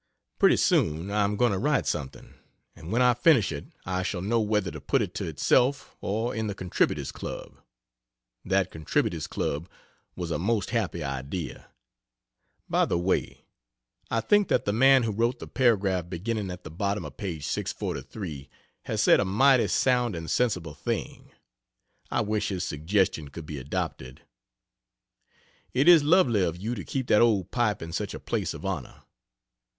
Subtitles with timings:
[0.39, 2.33] Pretty soon, I am going to write something,
[2.75, 6.33] and when I finish it I shall know whether to put it to itself or
[6.33, 7.59] in the "Contributors' Club."
[8.43, 9.69] That "Contributors' Club"
[10.15, 11.67] was a most happy idea.
[12.67, 13.45] By the way,
[14.09, 17.45] I think that the man who wrote the paragraph beginning at the bottom of page
[17.45, 18.49] 643
[18.85, 21.29] has said a mighty sound and sensible thing.
[22.09, 24.23] I wish his suggestion could be adopted.
[25.75, 28.65] It is lovely of you to keep that old pipe in such a place of
[28.65, 29.03] honor.